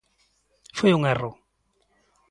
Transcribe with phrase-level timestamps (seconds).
[0.77, 1.31] Foi un erro.